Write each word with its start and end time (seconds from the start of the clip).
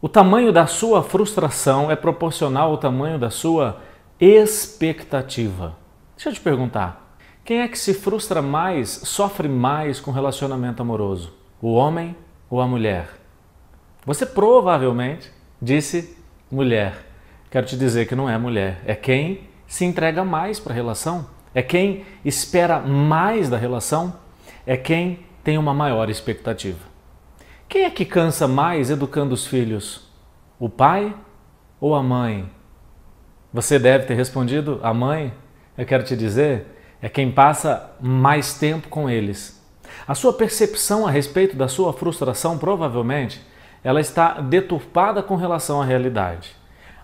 O 0.00 0.08
tamanho 0.08 0.52
da 0.52 0.64
sua 0.64 1.02
frustração 1.02 1.90
é 1.90 1.96
proporcional 1.96 2.70
ao 2.70 2.78
tamanho 2.78 3.18
da 3.18 3.30
sua 3.30 3.80
expectativa. 4.20 5.76
Deixa 6.14 6.28
eu 6.28 6.34
te 6.34 6.40
perguntar: 6.40 7.18
quem 7.44 7.62
é 7.62 7.68
que 7.68 7.76
se 7.76 7.92
frustra 7.92 8.40
mais, 8.40 8.88
sofre 8.88 9.48
mais 9.48 9.98
com 9.98 10.12
relacionamento 10.12 10.80
amoroso? 10.80 11.34
O 11.60 11.72
homem 11.72 12.14
ou 12.48 12.60
a 12.60 12.66
mulher? 12.66 13.08
Você 14.06 14.24
provavelmente 14.24 15.32
disse 15.60 16.16
mulher. 16.48 17.04
Quero 17.50 17.66
te 17.66 17.76
dizer 17.76 18.06
que 18.06 18.14
não 18.14 18.30
é 18.30 18.38
mulher, 18.38 18.80
é 18.86 18.94
quem 18.94 19.48
se 19.66 19.84
entrega 19.84 20.24
mais 20.24 20.60
para 20.60 20.72
a 20.72 20.76
relação, 20.76 21.26
é 21.52 21.60
quem 21.60 22.04
espera 22.24 22.78
mais 22.78 23.48
da 23.50 23.56
relação, 23.56 24.14
é 24.64 24.76
quem 24.76 25.26
tem 25.42 25.58
uma 25.58 25.74
maior 25.74 26.08
expectativa. 26.08 26.97
Quem 27.68 27.84
é 27.84 27.90
que 27.90 28.06
cansa 28.06 28.48
mais 28.48 28.88
educando 28.88 29.34
os 29.34 29.46
filhos? 29.46 30.00
O 30.58 30.70
pai 30.70 31.14
ou 31.78 31.94
a 31.94 32.02
mãe? 32.02 32.50
Você 33.52 33.78
deve 33.78 34.06
ter 34.06 34.14
respondido 34.14 34.80
a 34.82 34.94
mãe. 34.94 35.34
Eu 35.76 35.84
quero 35.84 36.02
te 36.02 36.16
dizer, 36.16 36.64
é 37.02 37.10
quem 37.10 37.30
passa 37.30 37.90
mais 38.00 38.54
tempo 38.54 38.88
com 38.88 39.10
eles. 39.10 39.62
A 40.06 40.14
sua 40.14 40.32
percepção 40.32 41.06
a 41.06 41.10
respeito 41.10 41.56
da 41.56 41.68
sua 41.68 41.92
frustração 41.92 42.56
provavelmente 42.56 43.38
ela 43.84 44.00
está 44.00 44.40
deturpada 44.40 45.22
com 45.22 45.36
relação 45.36 45.82
à 45.82 45.84
realidade. 45.84 46.56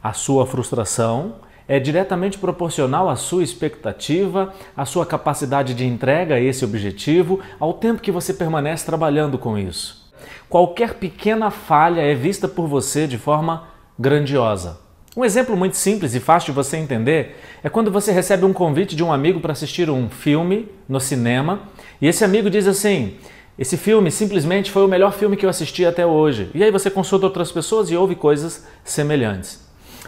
A 0.00 0.12
sua 0.12 0.46
frustração 0.46 1.40
é 1.66 1.80
diretamente 1.80 2.38
proporcional 2.38 3.10
à 3.10 3.16
sua 3.16 3.42
expectativa, 3.42 4.54
à 4.76 4.84
sua 4.84 5.04
capacidade 5.04 5.74
de 5.74 5.84
entrega 5.84 6.36
a 6.36 6.40
esse 6.40 6.64
objetivo, 6.64 7.40
ao 7.58 7.74
tempo 7.74 8.00
que 8.00 8.12
você 8.12 8.32
permanece 8.32 8.86
trabalhando 8.86 9.36
com 9.36 9.58
isso. 9.58 10.01
Qualquer 10.48 10.94
pequena 10.94 11.50
falha 11.50 12.00
é 12.00 12.14
vista 12.14 12.46
por 12.46 12.66
você 12.66 13.06
de 13.06 13.18
forma 13.18 13.64
grandiosa. 13.98 14.80
Um 15.16 15.24
exemplo 15.24 15.56
muito 15.56 15.76
simples 15.76 16.14
e 16.14 16.20
fácil 16.20 16.52
de 16.52 16.56
você 16.56 16.78
entender 16.78 17.38
é 17.62 17.68
quando 17.68 17.90
você 17.90 18.10
recebe 18.12 18.46
um 18.46 18.52
convite 18.52 18.96
de 18.96 19.04
um 19.04 19.12
amigo 19.12 19.40
para 19.40 19.52
assistir 19.52 19.90
um 19.90 20.08
filme 20.08 20.68
no 20.88 20.98
cinema 20.98 21.64
e 22.00 22.08
esse 22.08 22.24
amigo 22.24 22.48
diz 22.48 22.66
assim: 22.66 23.18
esse 23.58 23.76
filme 23.76 24.10
simplesmente 24.10 24.70
foi 24.70 24.82
o 24.82 24.88
melhor 24.88 25.12
filme 25.12 25.36
que 25.36 25.44
eu 25.44 25.50
assisti 25.50 25.84
até 25.84 26.06
hoje. 26.06 26.50
E 26.54 26.64
aí 26.64 26.70
você 26.70 26.90
consulta 26.90 27.26
outras 27.26 27.52
pessoas 27.52 27.90
e 27.90 27.96
ouve 27.96 28.14
coisas 28.14 28.66
semelhantes. 28.82 29.60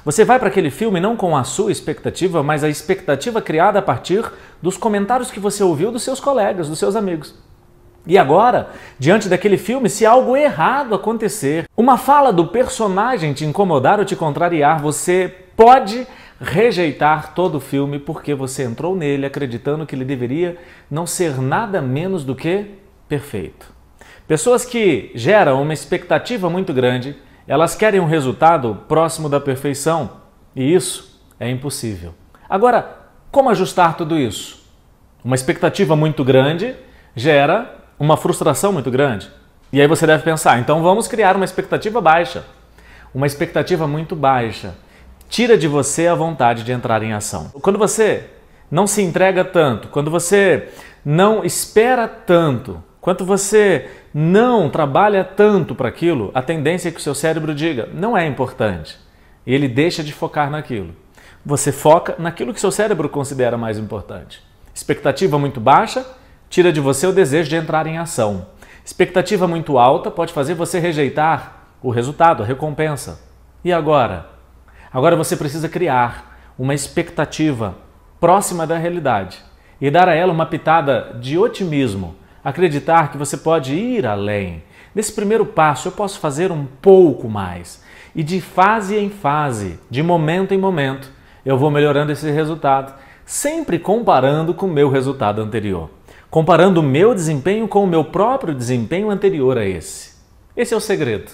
Você 0.04 0.24
vai 0.24 0.38
para 0.38 0.48
aquele 0.48 0.70
filme 0.70 0.98
não 0.98 1.16
com 1.16 1.36
a 1.36 1.44
sua 1.44 1.70
expectativa, 1.70 2.42
mas 2.42 2.64
a 2.64 2.68
expectativa 2.68 3.42
criada 3.42 3.78
a 3.78 3.82
partir 3.82 4.24
dos 4.60 4.76
comentários 4.78 5.30
que 5.30 5.38
você 5.38 5.62
ouviu 5.62 5.92
dos 5.92 6.02
seus 6.02 6.20
colegas, 6.20 6.68
dos 6.68 6.78
seus 6.78 6.96
amigos. 6.96 7.34
E 8.06 8.18
agora, 8.18 8.70
diante 8.98 9.28
daquele 9.28 9.56
filme, 9.56 9.88
se 9.88 10.04
algo 10.04 10.36
errado 10.36 10.94
acontecer, 10.94 11.66
uma 11.76 11.96
fala 11.96 12.32
do 12.32 12.46
personagem 12.46 13.32
te 13.32 13.44
incomodar 13.44 13.98
ou 13.98 14.04
te 14.04 14.14
contrariar, 14.14 14.80
você 14.80 15.34
pode 15.56 16.06
rejeitar 16.40 17.32
todo 17.34 17.56
o 17.56 17.60
filme 17.60 17.98
porque 17.98 18.34
você 18.34 18.64
entrou 18.64 18.94
nele 18.94 19.24
acreditando 19.24 19.86
que 19.86 19.94
ele 19.94 20.04
deveria 20.04 20.58
não 20.90 21.06
ser 21.06 21.40
nada 21.40 21.80
menos 21.80 22.24
do 22.24 22.34
que 22.34 22.66
perfeito. 23.08 23.72
Pessoas 24.26 24.64
que 24.64 25.10
geram 25.14 25.62
uma 25.62 25.72
expectativa 25.72 26.50
muito 26.50 26.72
grande, 26.72 27.16
elas 27.46 27.74
querem 27.74 28.00
um 28.00 28.06
resultado 28.06 28.82
próximo 28.88 29.28
da 29.28 29.40
perfeição 29.40 30.10
e 30.54 30.74
isso 30.74 31.22
é 31.38 31.48
impossível. 31.48 32.14
Agora, 32.48 32.98
como 33.30 33.50
ajustar 33.50 33.96
tudo 33.96 34.18
isso? 34.18 34.64
Uma 35.24 35.34
expectativa 35.34 35.96
muito 35.96 36.22
grande 36.22 36.74
gera 37.16 37.83
uma 37.98 38.16
frustração 38.16 38.72
muito 38.72 38.90
grande. 38.90 39.30
E 39.72 39.80
aí 39.80 39.86
você 39.86 40.06
deve 40.06 40.22
pensar, 40.22 40.58
então 40.58 40.82
vamos 40.82 41.08
criar 41.08 41.36
uma 41.36 41.44
expectativa 41.44 42.00
baixa. 42.00 42.44
Uma 43.14 43.26
expectativa 43.26 43.86
muito 43.86 44.14
baixa 44.16 44.74
tira 45.28 45.56
de 45.56 45.66
você 45.66 46.06
a 46.06 46.14
vontade 46.14 46.62
de 46.62 46.72
entrar 46.72 47.02
em 47.02 47.12
ação. 47.12 47.50
Quando 47.62 47.78
você 47.78 48.30
não 48.70 48.86
se 48.86 49.02
entrega 49.02 49.44
tanto, 49.44 49.88
quando 49.88 50.10
você 50.10 50.68
não 51.04 51.44
espera 51.44 52.06
tanto, 52.06 52.82
Quanto 53.04 53.22
você 53.22 53.90
não 54.14 54.70
trabalha 54.70 55.22
tanto 55.22 55.74
para 55.74 55.90
aquilo, 55.90 56.30
a 56.32 56.40
tendência 56.40 56.88
é 56.88 56.90
que 56.90 56.96
o 56.96 57.02
seu 57.02 57.14
cérebro 57.14 57.54
diga: 57.54 57.86
não 57.92 58.16
é 58.16 58.26
importante. 58.26 58.98
E 59.46 59.54
ele 59.54 59.68
deixa 59.68 60.02
de 60.02 60.10
focar 60.10 60.50
naquilo. 60.50 60.96
Você 61.44 61.70
foca 61.70 62.14
naquilo 62.18 62.54
que 62.54 62.58
seu 62.58 62.70
cérebro 62.70 63.06
considera 63.10 63.58
mais 63.58 63.76
importante. 63.76 64.42
Expectativa 64.74 65.38
muito 65.38 65.60
baixa 65.60 66.02
tira 66.54 66.72
de 66.72 66.80
você 66.80 67.04
o 67.04 67.12
desejo 67.12 67.50
de 67.50 67.56
entrar 67.56 67.84
em 67.84 67.98
ação. 67.98 68.46
Expectativa 68.84 69.48
muito 69.48 69.76
alta 69.76 70.08
pode 70.08 70.32
fazer 70.32 70.54
você 70.54 70.78
rejeitar 70.78 71.64
o 71.82 71.90
resultado, 71.90 72.44
a 72.44 72.46
recompensa. 72.46 73.20
E 73.64 73.72
agora? 73.72 74.28
Agora 74.92 75.16
você 75.16 75.36
precisa 75.36 75.68
criar 75.68 76.38
uma 76.56 76.72
expectativa 76.72 77.74
próxima 78.20 78.68
da 78.68 78.78
realidade 78.78 79.42
e 79.80 79.90
dar 79.90 80.08
a 80.08 80.14
ela 80.14 80.32
uma 80.32 80.46
pitada 80.46 81.16
de 81.20 81.36
otimismo 81.36 82.14
acreditar 82.44 83.10
que 83.10 83.18
você 83.18 83.36
pode 83.36 83.74
ir 83.74 84.06
além. 84.06 84.62
Nesse 84.94 85.12
primeiro 85.12 85.44
passo, 85.44 85.88
eu 85.88 85.92
posso 85.92 86.20
fazer 86.20 86.52
um 86.52 86.66
pouco 86.80 87.28
mais. 87.28 87.82
E 88.14 88.22
de 88.22 88.40
fase 88.40 88.96
em 88.96 89.10
fase, 89.10 89.80
de 89.90 90.04
momento 90.04 90.54
em 90.54 90.58
momento, 90.58 91.10
eu 91.44 91.58
vou 91.58 91.68
melhorando 91.68 92.12
esse 92.12 92.30
resultado, 92.30 92.94
sempre 93.26 93.76
comparando 93.76 94.54
com 94.54 94.66
o 94.66 94.72
meu 94.72 94.88
resultado 94.88 95.42
anterior. 95.42 95.90
Comparando 96.34 96.80
o 96.80 96.82
meu 96.82 97.14
desempenho 97.14 97.68
com 97.68 97.84
o 97.84 97.86
meu 97.86 98.06
próprio 98.06 98.52
desempenho 98.52 99.08
anterior 99.08 99.56
a 99.56 99.64
esse. 99.64 100.16
Esse 100.56 100.74
é 100.74 100.76
o 100.76 100.80
segredo. 100.80 101.30